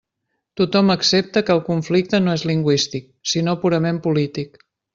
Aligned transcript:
Tothom 0.59 0.87
accepta 0.93 1.43
que 1.49 1.53
el 1.57 1.61
conflicte 1.67 2.21
no 2.29 2.35
és 2.39 2.47
lingüístic 2.53 3.07
sinó 3.35 3.55
purament 3.67 4.01
polític. 4.09 4.63